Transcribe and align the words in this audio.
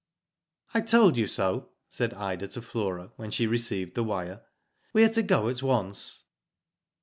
I 0.73 0.81
told 0.81 1.15
you 1.15 1.27
so," 1.27 1.69
said 1.87 2.15
Ida 2.15 2.47
to 2.47 2.63
Flora, 2.63 3.11
when 3.17 3.29
she 3.29 3.45
received 3.45 3.93
the 3.93 4.03
wire.• 4.03 4.41
*^We 4.99 5.07
are 5.07 5.13
to 5.13 5.21
go 5.21 5.47
at 5.47 5.61
once.' 5.61 6.23